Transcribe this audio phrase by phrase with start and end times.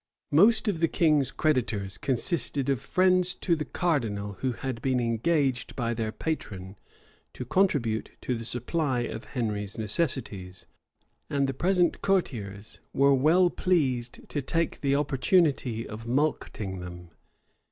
[0.31, 5.75] Most of the king's creditors consisted of friends to the cardinal who had been engaged
[5.75, 6.75] by their patron
[7.33, 10.65] to contribute to the supply of Henry's necessities;
[11.29, 17.11] and the present courtiers were well pleased to take the opportunity of mulcting them.